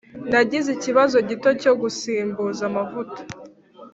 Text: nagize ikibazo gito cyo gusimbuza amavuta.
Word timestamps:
nagize 0.31 0.69
ikibazo 0.73 1.17
gito 1.29 1.49
cyo 1.61 1.71
gusimbuza 1.81 2.61
amavuta. 2.69 3.19